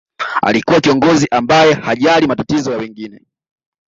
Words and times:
alikuwa 0.41 0.81
kiongozi 0.81 1.27
ambaye 1.31 1.73
hajali 1.73 2.27
matatizo 2.27 2.71
ya 2.71 2.77
wengine 2.77 3.21